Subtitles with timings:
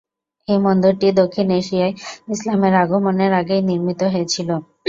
[0.47, 1.93] এই মন্দিরটি দক্ষিণ এশিয়ায়
[2.29, 4.49] ইসলামের আগমনের আগেই নির্মিত হয়েছিল।